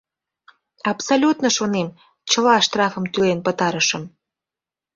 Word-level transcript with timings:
Абсолютно, 0.91 1.47
шонем, 1.57 1.87
чыла 2.31 2.55
штрафым 2.65 3.05
тӱлен 3.13 3.39
пытарышым. 3.45 4.03